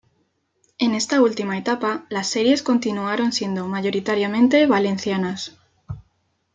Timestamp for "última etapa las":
1.21-2.25